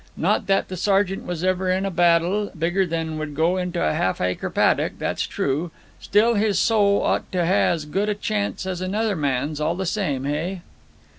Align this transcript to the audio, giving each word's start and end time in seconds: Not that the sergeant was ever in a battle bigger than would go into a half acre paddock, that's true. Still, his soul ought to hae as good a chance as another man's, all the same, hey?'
Not 0.17 0.47
that 0.47 0.67
the 0.67 0.77
sergeant 0.77 1.27
was 1.27 1.43
ever 1.43 1.69
in 1.69 1.85
a 1.85 1.91
battle 1.91 2.51
bigger 2.57 2.87
than 2.87 3.19
would 3.19 3.35
go 3.35 3.57
into 3.57 3.83
a 3.83 3.93
half 3.93 4.19
acre 4.19 4.49
paddock, 4.49 4.93
that's 4.97 5.27
true. 5.27 5.69
Still, 5.99 6.33
his 6.33 6.57
soul 6.57 7.03
ought 7.03 7.31
to 7.33 7.45
hae 7.45 7.69
as 7.69 7.85
good 7.85 8.09
a 8.09 8.15
chance 8.15 8.65
as 8.65 8.81
another 8.81 9.15
man's, 9.15 9.61
all 9.61 9.75
the 9.75 9.85
same, 9.85 10.23
hey?' 10.25 10.61